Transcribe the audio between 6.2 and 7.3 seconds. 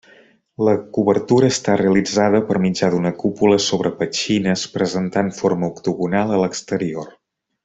a l'exterior.